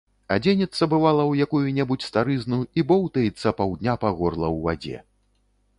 Адзенецца, 0.35 0.87
бывала, 0.93 1.25
у 1.33 1.35
якую-небудзь 1.45 2.07
старызну 2.09 2.59
і 2.81 2.87
боўтаецца 2.93 3.55
паўдня 3.61 3.93
па 4.05 4.09
горла 4.21 4.47
ў 4.55 4.65
вадзе. 4.67 4.97